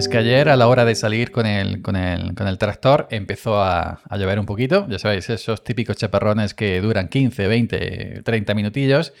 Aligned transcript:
Pues 0.00 0.08
que 0.08 0.16
ayer 0.16 0.48
a 0.48 0.56
la 0.56 0.66
hora 0.66 0.86
de 0.86 0.94
salir 0.94 1.30
con 1.30 1.44
el, 1.44 1.82
con 1.82 1.94
el, 1.94 2.34
con 2.34 2.48
el 2.48 2.56
tractor 2.56 3.06
empezó 3.10 3.60
a, 3.60 4.00
a, 4.08 4.16
llover 4.16 4.40
un 4.40 4.46
poquito. 4.46 4.86
Ya 4.88 4.98
sabéis, 4.98 5.28
esos 5.28 5.62
típicos 5.62 5.94
chaparrones 5.98 6.54
que 6.54 6.80
duran 6.80 7.08
15, 7.08 7.46
20, 7.46 8.22
30 8.24 8.54
minutillos. 8.54 9.12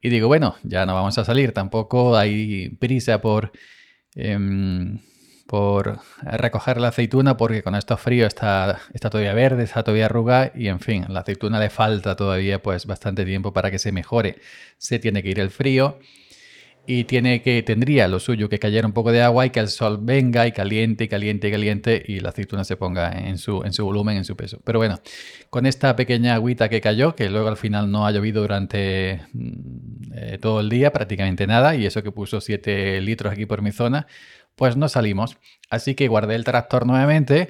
Y 0.00 0.10
digo, 0.10 0.28
bueno, 0.28 0.54
ya 0.62 0.86
no 0.86 0.94
vamos 0.94 1.18
a 1.18 1.24
salir. 1.24 1.50
Tampoco 1.50 2.16
hay 2.16 2.68
prisa 2.78 3.20
por, 3.20 3.50
eh, 4.14 4.38
por 5.48 5.98
recoger 6.22 6.80
la 6.80 6.88
aceituna 6.88 7.36
porque 7.36 7.64
con 7.64 7.74
estos 7.74 8.00
fríos 8.00 8.28
está, 8.28 8.78
está 8.92 9.10
todavía 9.10 9.34
verde, 9.34 9.64
está 9.64 9.82
todavía 9.82 10.06
arrugada 10.06 10.52
y 10.54 10.68
en 10.68 10.78
fin, 10.78 11.06
la 11.08 11.20
aceituna 11.20 11.58
le 11.58 11.70
falta 11.70 12.14
todavía 12.14 12.62
pues 12.62 12.86
bastante 12.86 13.24
tiempo 13.24 13.52
para 13.52 13.68
que 13.72 13.80
se 13.80 13.90
mejore. 13.90 14.36
Se 14.78 15.00
tiene 15.00 15.24
que 15.24 15.30
ir 15.30 15.40
el 15.40 15.50
frío 15.50 15.98
y 16.86 17.04
tiene 17.04 17.42
que 17.42 17.62
tendría 17.62 18.08
lo 18.08 18.20
suyo 18.20 18.48
que 18.48 18.58
cayera 18.58 18.86
un 18.86 18.92
poco 18.92 19.12
de 19.12 19.22
agua 19.22 19.46
y 19.46 19.50
que 19.50 19.60
el 19.60 19.68
sol 19.68 19.98
venga 20.00 20.46
y 20.46 20.52
caliente 20.52 21.04
y 21.04 21.08
caliente 21.08 21.48
y 21.48 21.50
caliente 21.50 22.02
y 22.06 22.20
la 22.20 22.30
aceituna 22.30 22.64
se 22.64 22.76
ponga 22.76 23.10
en 23.12 23.38
su, 23.38 23.62
en 23.64 23.72
su 23.72 23.84
volumen, 23.84 24.16
en 24.18 24.24
su 24.24 24.36
peso. 24.36 24.60
Pero 24.64 24.78
bueno, 24.78 25.00
con 25.50 25.66
esta 25.66 25.96
pequeña 25.96 26.34
agüita 26.34 26.68
que 26.68 26.80
cayó, 26.80 27.14
que 27.14 27.30
luego 27.30 27.48
al 27.48 27.56
final 27.56 27.90
no 27.90 28.06
ha 28.06 28.10
llovido 28.10 28.42
durante 28.42 29.22
mm, 29.32 30.12
eh, 30.14 30.38
todo 30.40 30.60
el 30.60 30.68
día, 30.68 30.92
prácticamente 30.92 31.46
nada, 31.46 31.74
y 31.74 31.86
eso 31.86 32.02
que 32.02 32.12
puso 32.12 32.40
7 32.40 33.00
litros 33.00 33.32
aquí 33.32 33.46
por 33.46 33.62
mi 33.62 33.72
zona, 33.72 34.06
pues 34.54 34.76
no 34.76 34.88
salimos. 34.88 35.38
Así 35.70 35.94
que 35.94 36.08
guardé 36.08 36.34
el 36.34 36.44
tractor 36.44 36.86
nuevamente 36.86 37.48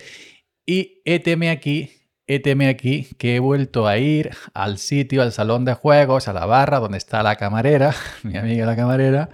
y 0.67 1.03
éteme 1.05 1.51
aquí 1.51 1.91
Éteme 2.27 2.69
aquí 2.69 3.07
que 3.19 3.37
he 3.37 3.39
vuelto 3.39 3.87
a 3.87 3.99
ir 3.99 4.31
al 4.55 4.79
sitio, 4.79 5.21
al 5.21 5.33
salón 5.33 5.67
de 5.67 5.75
juegos, 5.75 6.27
a 6.27 6.33
la 6.33 6.47
barra 6.47 6.79
donde 6.79 6.97
está 6.97 7.23
la 7.23 7.37
camarera, 7.37 7.95
mi 8.23 8.39
amiga 8.39 8.65
la 8.65 8.75
camarera. 8.75 9.29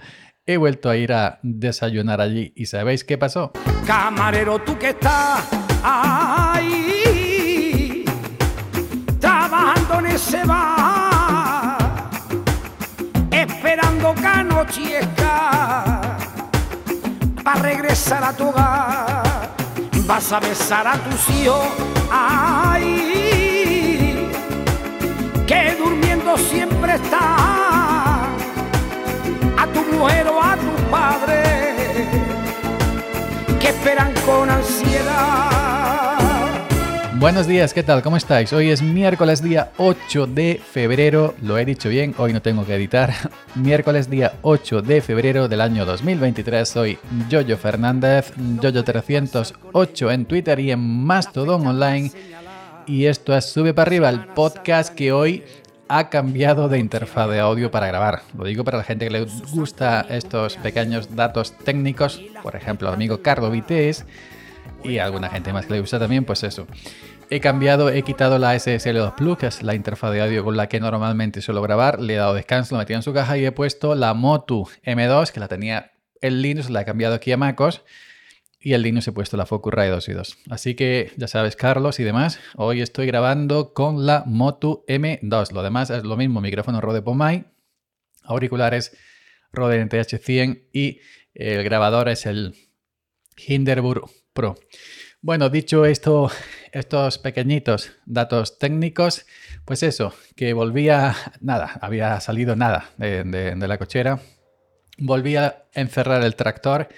He 0.45 0.57
vuelto 0.57 0.89
a 0.89 0.97
ir 0.97 1.13
a 1.13 1.39
desayunar 1.41 2.19
allí 2.19 2.51
y 2.53 2.65
¿sabéis 2.65 3.05
qué 3.05 3.17
pasó? 3.17 3.53
Camarero, 3.87 4.59
tú 4.59 4.77
que 4.77 4.89
estás 4.89 5.47
ahí, 5.81 6.83
trabajando 9.21 9.99
en 9.99 10.07
ese 10.07 10.43
bar, 10.43 12.09
esperando 13.31 14.13
que 14.15 14.27
anochezca 14.27 16.17
para 17.41 17.61
regresar 17.61 18.21
a 18.21 18.33
tu 18.33 18.49
hogar. 18.49 19.49
Vas 20.05 20.33
a 20.33 20.41
besar 20.41 20.87
a 20.87 20.97
tus 20.97 21.29
hijos 21.29 22.00
ay, 22.11 22.89
que 25.47 25.75
durmiendo 25.77 26.37
siempre 26.37 26.95
está 26.95 28.25
a 29.57 29.67
tu 29.73 29.81
mujer 29.93 30.27
o 30.27 30.41
a 30.41 30.57
tu 30.57 30.71
padre, 30.91 31.43
que 33.59 33.69
esperan 33.69 34.13
con 34.25 34.49
ansiedad. 34.49 36.00
Buenos 37.21 37.45
días, 37.45 37.75
¿qué 37.75 37.83
tal? 37.83 38.01
¿Cómo 38.01 38.17
estáis? 38.17 38.51
Hoy 38.51 38.71
es 38.71 38.81
miércoles 38.81 39.43
día 39.43 39.73
8 39.77 40.25
de 40.25 40.59
febrero, 40.59 41.35
lo 41.43 41.59
he 41.59 41.65
dicho 41.65 41.87
bien, 41.87 42.15
hoy 42.17 42.33
no 42.33 42.41
tengo 42.41 42.65
que 42.65 42.73
editar. 42.73 43.13
miércoles 43.55 44.09
día 44.09 44.33
8 44.41 44.81
de 44.81 45.01
febrero 45.01 45.47
del 45.47 45.61
año 45.61 45.85
2023, 45.85 46.67
soy 46.67 46.97
Jojo 47.29 47.57
Fernández, 47.57 48.33
Jojo308 48.35 50.11
en 50.11 50.25
Twitter 50.25 50.59
y 50.61 50.71
en 50.71 50.79
Mastodon 50.79 51.67
Online. 51.67 52.11
Y 52.87 53.05
esto 53.05 53.37
es 53.37 53.45
Sube 53.45 53.75
para 53.75 53.89
arriba, 53.89 54.09
el 54.09 54.21
podcast 54.21 54.91
que 54.95 55.11
hoy 55.11 55.43
ha 55.89 56.09
cambiado 56.09 56.69
de 56.69 56.79
interfaz 56.79 57.29
de 57.29 57.39
audio 57.39 57.69
para 57.69 57.85
grabar. 57.85 58.23
Lo 58.35 58.45
digo 58.45 58.63
para 58.63 58.79
la 58.79 58.83
gente 58.83 59.05
que 59.05 59.11
le 59.11 59.27
gusta 59.53 60.07
estos 60.09 60.57
pequeños 60.57 61.15
datos 61.15 61.55
técnicos, 61.55 62.19
por 62.41 62.55
ejemplo, 62.55 62.89
amigo 62.89 63.21
Carlo 63.21 63.51
Vites 63.51 64.07
y 64.83 64.97
alguna 64.97 65.29
gente 65.29 65.53
más 65.53 65.67
que 65.67 65.73
le 65.73 65.81
gusta 65.81 65.99
también, 65.99 66.25
pues 66.25 66.41
eso 66.41 66.65
he 67.31 67.39
cambiado, 67.39 67.89
he 67.89 68.03
quitado 68.03 68.37
la 68.39 68.53
SSL2 68.55 69.15
Plus, 69.15 69.37
que 69.37 69.47
es 69.47 69.63
la 69.63 69.73
interfaz 69.73 70.11
de 70.11 70.21
audio 70.21 70.43
con 70.43 70.57
la 70.57 70.67
que 70.67 70.81
normalmente 70.81 71.41
suelo 71.41 71.61
grabar, 71.61 72.01
le 72.01 72.15
he 72.15 72.17
dado 72.17 72.33
descanso, 72.33 72.75
lo 72.75 72.79
metido 72.79 72.97
en 72.97 73.03
su 73.03 73.13
caja 73.13 73.37
y 73.37 73.45
he 73.45 73.53
puesto 73.53 73.95
la 73.95 74.13
Motu 74.13 74.67
M2, 74.83 75.31
que 75.31 75.39
la 75.39 75.47
tenía 75.47 75.93
en 76.19 76.41
Linux, 76.41 76.69
la 76.69 76.81
he 76.81 76.85
cambiado 76.85 77.15
aquí 77.15 77.31
a 77.31 77.37
MacOS 77.37 77.83
y 78.59 78.73
en 78.73 78.81
Linux 78.81 79.07
he 79.07 79.13
puesto 79.13 79.37
la 79.37 79.45
Focusrite 79.45 79.87
2 79.87 80.09
y 80.09 80.11
2. 80.11 80.37
Así 80.49 80.75
que 80.75 81.13
ya 81.15 81.29
sabes, 81.29 81.55
Carlos 81.55 82.01
y 82.01 82.03
demás, 82.03 82.37
hoy 82.57 82.81
estoy 82.81 83.07
grabando 83.07 83.73
con 83.73 84.05
la 84.05 84.25
Motu 84.27 84.83
M2. 84.89 85.53
Lo 85.53 85.63
demás 85.63 85.89
es 85.89 86.03
lo 86.03 86.17
mismo, 86.17 86.41
micrófono 86.41 86.81
Rode 86.81 87.01
POMAI, 87.01 87.45
auriculares 88.23 88.97
Rode 89.53 89.81
NTH100 89.81 90.63
y 90.73 90.99
el 91.33 91.63
grabador 91.63 92.09
es 92.09 92.25
el 92.25 92.55
Hinderburg 93.37 94.11
Pro. 94.33 94.57
Bueno, 95.23 95.51
dicho 95.51 95.85
esto, 95.85 96.31
estos 96.71 97.19
pequeñitos 97.19 97.91
datos 98.07 98.57
técnicos, 98.57 99.27
pues 99.65 99.83
eso, 99.83 100.15
que 100.35 100.53
volvía, 100.53 101.15
nada, 101.41 101.77
había 101.79 102.19
salido 102.19 102.55
nada 102.55 102.89
de, 102.97 103.55
la 103.55 103.77
cochera, 103.77 104.19
volví 104.97 105.35
a 105.35 105.65
encerrar 105.73 106.23
el 106.23 106.35
tractor, 106.35 106.89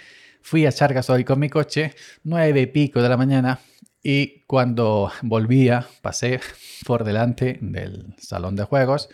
fui 0.41 0.65
a 0.65 0.69
echar 0.69 0.97
hoy 1.09 1.25
con 1.25 1.37
mi 1.37 1.49
coche, 1.49 1.95
nueve 2.23 2.61
y 2.61 2.67
pico 2.67 3.01
de 3.01 3.09
la 3.09 3.17
mañana, 3.17 3.59
y 4.01 4.45
cuando 4.45 5.11
volvía, 5.21 5.85
pasé 6.01 6.39
por 6.85 7.03
delante 7.03 7.57
del 7.59 8.15
salón 8.19 8.55
de 8.55 8.63
juegos, 8.63 9.09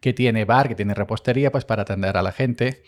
que 0.00 0.12
tiene 0.12 0.44
bar, 0.44 0.68
que 0.68 0.76
tiene 0.76 0.94
repostería, 0.94 1.50
pues 1.50 1.64
para 1.64 1.82
atender 1.82 2.16
a 2.16 2.22
la 2.22 2.30
gente. 2.30 2.84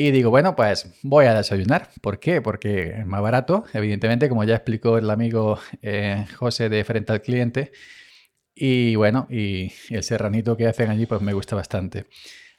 Y 0.00 0.12
digo, 0.12 0.30
bueno, 0.30 0.56
pues 0.56 0.90
voy 1.02 1.26
a 1.26 1.34
desayunar. 1.34 1.90
¿Por 2.00 2.20
qué? 2.20 2.40
Porque 2.40 3.00
es 3.00 3.06
más 3.06 3.20
barato, 3.20 3.64
evidentemente, 3.74 4.30
como 4.30 4.44
ya 4.44 4.54
explicó 4.54 4.96
el 4.96 5.10
amigo 5.10 5.58
eh, 5.82 6.24
José 6.36 6.70
de 6.70 6.82
Frente 6.84 7.12
al 7.12 7.20
Cliente. 7.20 7.70
Y 8.54 8.96
bueno, 8.96 9.26
y, 9.28 9.70
el 9.90 10.02
serranito 10.02 10.56
que 10.56 10.66
hacen 10.66 10.88
allí, 10.88 11.04
pues 11.04 11.20
me 11.20 11.34
gusta 11.34 11.54
bastante. 11.54 12.06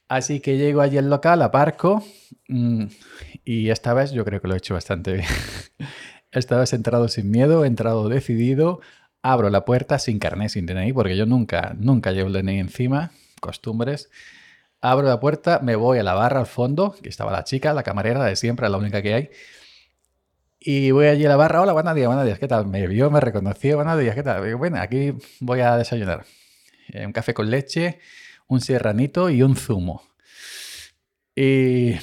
Así 0.07 0.39
que 0.39 0.55
llego 0.59 0.81
allí 0.81 0.99
al 0.99 1.09
local, 1.09 1.41
aparco. 1.41 2.03
Mm, 2.47 2.85
y 3.43 3.71
esta 3.71 3.95
vez 3.95 4.11
yo 4.11 4.23
creo 4.23 4.39
que 4.39 4.47
lo 4.47 4.53
he 4.53 4.57
hecho 4.59 4.75
bastante 4.75 5.13
bien. 5.13 5.25
esta 6.31 6.59
vez 6.59 6.73
he 6.73 6.75
entrado 6.75 7.07
sin 7.07 7.31
miedo, 7.31 7.65
he 7.65 7.67
entrado 7.67 8.07
decidido. 8.07 8.81
Abro 9.23 9.49
la 9.49 9.65
puerta 9.65 9.97
sin 9.97 10.19
carnet, 10.19 10.49
sin 10.49 10.67
DNI, 10.67 10.93
porque 10.93 11.17
yo 11.17 11.25
nunca, 11.25 11.75
nunca 11.79 12.11
llevo 12.11 12.27
el 12.27 12.33
DNI 12.33 12.59
encima. 12.59 13.13
Costumbres. 13.39 14.11
Abro 14.83 15.07
la 15.07 15.19
puerta, 15.19 15.59
me 15.61 15.75
voy 15.75 15.99
a 15.99 16.03
la 16.03 16.15
barra 16.15 16.39
al 16.39 16.47
fondo, 16.47 16.95
que 17.03 17.09
estaba 17.09 17.31
la 17.31 17.43
chica, 17.43 17.71
la 17.71 17.83
camarera 17.83 18.23
de 18.25 18.35
siempre, 18.35 18.67
la 18.67 18.77
única 18.77 19.03
que 19.03 19.13
hay. 19.13 19.29
Y 20.59 20.89
voy 20.89 21.05
allí 21.05 21.23
a 21.23 21.29
la 21.29 21.35
barra, 21.35 21.61
hola, 21.61 21.73
buenos 21.73 21.93
días, 21.93 22.07
buenos 22.07 22.25
días, 22.25 22.39
¿qué 22.39 22.47
tal? 22.47 22.65
Me 22.65 22.87
vio, 22.87 23.11
me 23.11 23.19
reconoció, 23.19 23.75
buenos 23.75 23.99
días, 23.99 24.15
¿qué 24.15 24.23
tal? 24.23 24.55
bueno, 24.55 24.77
aquí 24.81 25.13
voy 25.39 25.59
a 25.59 25.77
desayunar. 25.77 26.25
Eh, 26.89 27.05
un 27.05 27.13
café 27.13 27.33
con 27.35 27.51
leche, 27.51 27.99
un 28.47 28.59
serranito 28.59 29.29
y 29.29 29.43
un 29.43 29.55
zumo. 29.55 30.01
Y, 31.35 31.93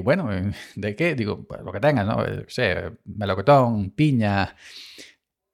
bueno, 0.00 0.28
¿de 0.76 0.94
qué? 0.96 1.16
Digo, 1.16 1.46
pues 1.48 1.62
lo 1.62 1.72
que 1.72 1.80
tengas, 1.80 2.06
¿no? 2.06 2.24
No 2.24 2.44
sé, 2.46 2.92
melocotón, 3.06 3.90
piña, 3.90 4.54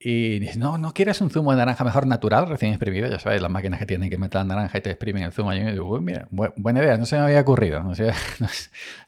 y 0.06 0.38
dice, 0.38 0.58
no, 0.58 0.76
¿no 0.76 0.92
quieres 0.92 1.22
un 1.22 1.30
zumo 1.30 1.50
de 1.52 1.56
naranja 1.56 1.82
mejor 1.82 2.06
natural, 2.06 2.46
recién 2.46 2.72
exprimido? 2.72 3.08
Ya 3.08 3.18
sabes, 3.18 3.40
las 3.40 3.50
máquinas 3.50 3.80
que 3.80 3.86
tienen 3.86 4.10
que 4.10 4.18
meter 4.18 4.42
la 4.42 4.44
naranja 4.44 4.76
y 4.76 4.82
te 4.82 4.90
exprimen 4.90 5.22
el 5.22 5.32
zumo. 5.32 5.54
Y 5.54 5.60
yo 5.60 5.70
digo, 5.70 5.98
mira, 6.02 6.28
buena 6.30 6.80
idea, 6.80 6.98
no 6.98 7.06
se 7.06 7.16
me 7.16 7.22
había 7.22 7.40
ocurrido, 7.40 7.82
no 7.84 7.94
se, 7.94 8.12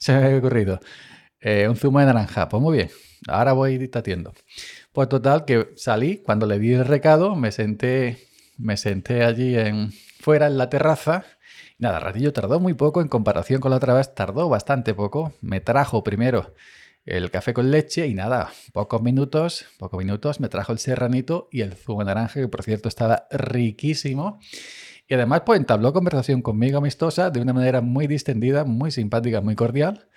me 0.08 0.14
había 0.14 0.38
ocurrido. 0.38 0.80
Eh, 1.38 1.68
un 1.68 1.76
zumo 1.76 2.00
de 2.00 2.06
naranja, 2.06 2.48
pues 2.48 2.62
muy 2.62 2.78
bien, 2.78 2.90
ahora 3.28 3.52
voy 3.52 3.76
dictatiendo. 3.76 4.32
Pues 4.92 5.10
total, 5.10 5.44
que 5.44 5.68
salí, 5.76 6.22
cuando 6.24 6.46
le 6.46 6.58
di 6.58 6.72
el 6.72 6.86
recado, 6.86 7.36
me 7.36 7.52
senté, 7.52 8.16
me 8.56 8.78
senté 8.78 9.22
allí 9.22 9.54
en, 9.54 9.92
fuera 10.18 10.46
en 10.46 10.56
la 10.56 10.70
terraza. 10.70 11.24
Nada, 11.76 12.00
ratillo 12.00 12.32
tardó 12.32 12.58
muy 12.58 12.72
poco 12.72 13.02
en 13.02 13.08
comparación 13.08 13.60
con 13.60 13.70
la 13.70 13.76
otra 13.76 13.92
vez, 13.92 14.14
tardó 14.14 14.48
bastante 14.48 14.94
poco. 14.94 15.34
Me 15.42 15.60
trajo 15.60 16.02
primero 16.02 16.54
el 17.06 17.30
café 17.30 17.54
con 17.54 17.70
leche 17.70 18.08
y 18.08 18.14
nada, 18.14 18.52
pocos 18.72 19.00
minutos, 19.00 19.66
pocos 19.78 19.96
minutos 19.96 20.40
me 20.40 20.48
trajo 20.48 20.72
el 20.72 20.78
serranito 20.78 21.48
y 21.52 21.60
el 21.60 21.74
zumo 21.74 22.00
de 22.00 22.06
naranja, 22.06 22.40
que 22.40 22.48
por 22.48 22.64
cierto 22.64 22.88
estaba 22.88 23.28
riquísimo. 23.30 24.40
Y 25.08 25.14
además 25.14 25.42
pues 25.46 25.60
entabló 25.60 25.92
conversación 25.92 26.42
conmigo 26.42 26.78
amistosa 26.78 27.30
de 27.30 27.40
una 27.40 27.52
manera 27.52 27.80
muy 27.80 28.08
distendida, 28.08 28.64
muy 28.64 28.90
simpática, 28.90 29.40
muy 29.40 29.54
cordial. 29.54 30.08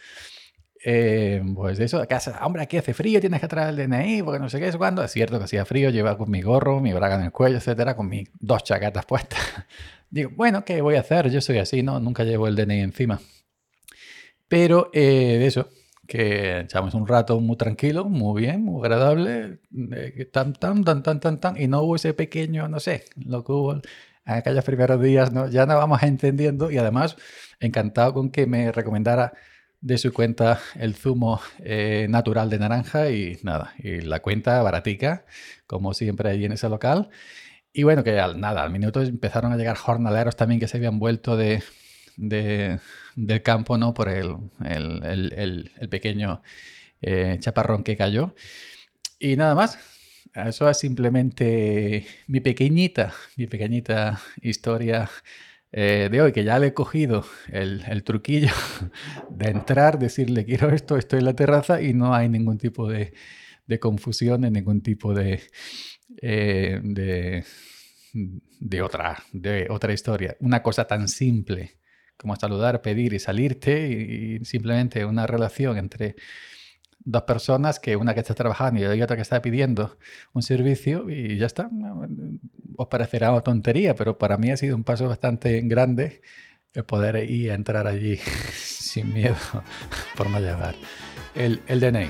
Eh, 0.84 1.44
pues 1.54 1.78
de 1.78 1.86
eso, 1.86 2.04
casa, 2.08 2.40
hombre, 2.44 2.64
aquí 2.64 2.78
hace 2.78 2.96
frío, 2.96 3.20
tienes 3.20 3.40
que 3.42 3.48
traer 3.48 3.70
el 3.70 3.90
DNI, 3.90 4.24
porque 4.24 4.40
no 4.40 4.50
sé 4.50 4.60
qué 4.60 4.68
es 4.70 4.78
cuando. 4.78 5.04
Es 5.04 5.12
cierto 5.12 5.38
que 5.38 5.46
hacía 5.46 5.66
frío, 5.66 5.92
llevaba 5.92 6.18
con 6.18 6.32
mi 6.32 6.42
gorro, 6.42 6.80
mi 6.80 6.92
braga 6.92 7.16
en 7.16 7.26
el 7.26 7.32
cuello, 7.32 7.58
etcétera, 7.58 7.96
con 7.96 8.10
mis 8.10 8.30
dos 8.40 8.64
chaquetas 8.64 9.06
puestas. 9.06 9.40
Digo, 10.10 10.32
bueno, 10.36 10.66
¿qué 10.66 10.82
voy 10.82 10.96
a 10.96 11.02
hacer? 11.02 11.30
Yo 11.30 11.40
soy 11.40 11.60
así, 11.60 11.84
¿no? 11.84 12.00
Nunca 12.00 12.24
llevo 12.24 12.48
el 12.48 12.56
DNI 12.56 12.80
encima. 12.80 13.20
Pero 14.48 14.90
eh, 14.94 15.38
de 15.38 15.46
eso, 15.46 15.70
que 16.10 16.62
echamos 16.62 16.96
un 16.96 17.08
rato 17.08 17.40
muy 17.40 17.56
tranquilo, 17.56 18.06
muy 18.06 18.42
bien, 18.42 18.64
muy 18.64 18.82
agradable, 18.82 19.60
tan, 20.34 20.54
tan, 20.54 20.84
tan, 20.84 21.04
tan, 21.04 21.20
tan, 21.20 21.40
tan, 21.40 21.62
y 21.62 21.68
no 21.68 21.84
hubo 21.84 21.96
ese 21.96 22.14
pequeño, 22.16 22.68
no 22.68 22.80
sé, 22.80 23.06
lo 23.16 23.44
que 23.44 23.52
hubo 23.52 23.74
en 23.74 23.82
aquellos 24.26 24.66
primeros 24.66 25.00
días, 25.02 25.32
¿no? 25.32 25.48
ya 25.48 25.68
no 25.68 25.78
vamos 25.78 26.02
entendiendo 26.04 26.72
y 26.72 26.80
además 26.80 27.16
encantado 27.60 28.16
con 28.16 28.32
que 28.32 28.48
me 28.48 28.72
recomendara 28.72 29.34
de 29.82 29.98
su 30.00 30.12
cuenta 30.12 30.60
el 30.76 30.96
zumo 30.96 31.40
eh, 31.60 32.08
natural 32.10 32.50
de 32.50 32.58
naranja 32.58 33.12
y 33.12 33.38
nada, 33.44 33.74
y 33.78 34.02
la 34.02 34.20
cuenta 34.22 34.62
baratica, 34.64 35.26
como 35.68 35.94
siempre 35.94 36.32
allí 36.32 36.46
en 36.46 36.54
ese 36.54 36.70
local. 36.70 37.10
Y 37.72 37.84
bueno, 37.84 38.04
que 38.04 38.20
al, 38.20 38.40
nada, 38.40 38.64
al 38.64 38.72
minuto 38.72 39.02
empezaron 39.02 39.54
a 39.54 39.58
llegar 39.58 39.78
jornaleros 39.78 40.36
también 40.36 40.60
que 40.60 40.68
se 40.68 40.78
habían 40.78 40.98
vuelto 40.98 41.38
de, 41.38 41.62
del 43.16 43.42
campo, 43.42 43.78
¿no? 43.78 43.94
Por 43.94 44.10
el, 44.10 44.36
el, 44.64 45.90
pequeño 45.90 46.42
eh, 47.02 47.38
chaparrón 47.40 47.84
que 47.84 47.98
cayó. 47.98 48.36
Y 49.20 49.36
nada 49.36 49.56
más. 49.56 49.80
Eso 50.36 50.70
es 50.70 50.78
simplemente 50.78 52.06
mi 52.28 52.40
pequeñita, 52.40 53.14
mi 53.36 53.48
pequeñita 53.48 54.22
historia 54.42 55.10
eh, 55.72 56.10
de 56.12 56.22
hoy, 56.22 56.32
que 56.32 56.44
ya 56.44 56.60
le 56.60 56.68
he 56.68 56.74
cogido 56.74 57.26
el, 57.52 58.04
truquillo 58.04 58.52
de 59.30 59.50
entrar, 59.50 60.00
decirle 60.00 60.46
quiero 60.46 60.70
esto, 60.70 60.98
estoy 60.98 61.20
en 61.20 61.26
la 61.26 61.36
terraza 61.36 61.82
y 61.82 61.94
no 61.94 62.14
hay 62.14 62.30
ningún 62.30 62.58
tipo 62.58 62.88
de, 62.88 63.14
confusión, 63.80 64.42
ningún 64.42 64.82
tipo 64.82 65.14
de, 65.14 65.42
eh, 66.22 66.80
de, 66.84 67.44
de, 68.60 68.82
otra, 68.82 69.24
de 69.32 69.68
otra 69.70 69.94
historia. 69.94 70.36
Una 70.40 70.64
cosa 70.64 70.86
tan 70.86 71.08
simple 71.08 71.79
como 72.20 72.36
saludar, 72.36 72.82
pedir 72.82 73.14
y 73.14 73.20
salirte 73.20 73.88
y, 73.88 74.46
simplemente 74.46 75.06
una 75.06 75.26
relación 75.26 75.78
entre 75.78 76.16
dos 77.00 77.24
personas 77.24 77.80
que 77.80 77.96
una 77.96 78.14
que 78.14 78.20
está 78.20 78.36
trabajando 78.36 78.94
y 78.94 79.02
otra 79.02 79.16
que 79.16 79.22
está 79.22 79.42
pidiendo 79.42 79.98
un 80.34 80.44
servicio 80.44 81.10
y 81.10 81.38
ya 81.38 81.46
está. 81.46 81.70
Os 82.76 82.88
parecerá 82.88 83.32
una 83.32 83.42
tontería, 83.42 83.96
pero 83.96 84.18
para 84.18 84.38
mí 84.38 84.52
ha 84.52 84.58
sido 84.58 84.76
un 84.76 84.84
paso 84.84 85.08
bastante 85.08 85.62
grande 85.62 86.22
el 86.74 86.84
poder 86.84 87.30
ir 87.30 87.52
a 87.52 87.56
entrar 87.56 87.88
allí 87.88 88.18
sin 88.54 89.14
miedo 89.14 89.36
por 90.18 90.30
no 90.30 90.40
llevar 90.40 90.76
el, 91.36 91.62
el 91.68 91.80
DNI. 91.80 92.10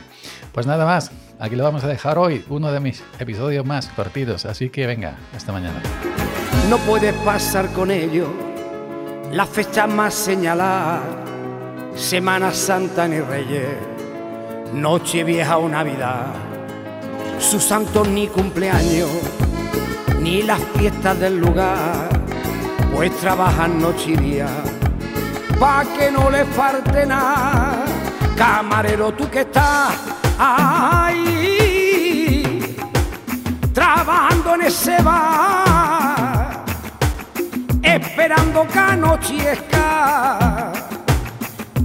Pues 0.51 0.65
nada 0.65 0.85
más, 0.85 1.11
aquí 1.39 1.55
lo 1.55 1.63
vamos 1.63 1.83
a 1.83 1.87
dejar 1.87 2.17
hoy, 2.17 2.43
uno 2.49 2.71
de 2.71 2.79
mis 2.79 3.03
episodios 3.19 3.65
más 3.65 3.87
cortitos, 3.89 4.45
así 4.45 4.69
que 4.69 4.87
venga, 4.87 5.15
hasta 5.35 5.51
mañana. 5.51 5.81
No 6.67 6.77
puedes 6.79 7.13
pasar 7.13 7.71
con 7.73 7.91
ello 7.91 8.48
la 9.31 9.45
fecha 9.45 9.85
más 9.87 10.13
señalada, 10.13 11.01
Semana 11.95 12.51
Santa 12.53 13.07
ni 13.07 13.19
Reyes, 13.19 13.77
Noche 14.73 15.23
Vieja 15.23 15.57
o 15.57 15.69
Navidad, 15.69 16.33
sus 17.37 17.63
santos 17.63 18.07
ni 18.07 18.27
cumpleaños, 18.27 19.09
ni 20.19 20.41
las 20.41 20.59
fiestas 20.75 21.19
del 21.19 21.39
lugar, 21.39 22.09
pues 22.93 23.15
trabajan 23.17 23.79
noche 23.79 24.11
y 24.11 24.15
día, 24.17 24.47
pa' 25.59 25.85
que 25.97 26.11
no 26.11 26.29
le 26.29 26.45
falte 26.45 27.05
nada. 27.05 27.85
Camarero, 28.35 29.11
tú 29.11 29.29
que 29.29 29.41
estás 29.41 29.93
ahí, 30.39 31.13
trabajando 33.73 34.55
en 34.55 34.61
ese 34.61 35.01
bar 35.01 35.58
que 38.53 38.79
anochezca 38.79 40.71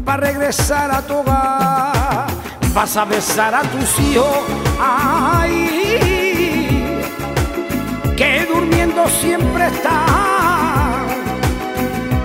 para 0.05 0.26
regresar 0.26 0.90
a 0.90 1.02
tu 1.02 1.19
hogar. 1.19 2.26
Vas 2.72 2.96
a 2.96 3.05
besar 3.05 3.55
a 3.55 3.62
tus 3.62 4.00
hijos, 4.00 4.38
ay, 4.81 5.70
que 8.16 8.46
durmiendo 8.52 9.06
siempre 9.20 9.66
está 9.66 10.06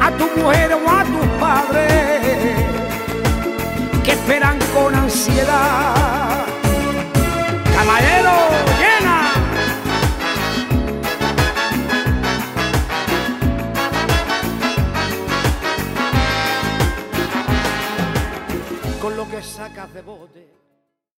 a 0.01 0.11
tu 0.17 0.25
mujer 0.39 0.73
o 0.73 0.89
a 0.89 1.03
tus 1.03 1.27
padres 1.39 2.21
que 4.03 4.11
esperan 4.11 4.57
con 4.73 4.95
ansiedad. 4.95 6.45
Caballero, 7.75 8.18
sacas 19.45 19.93
de 19.93 20.01
bote 20.01 20.48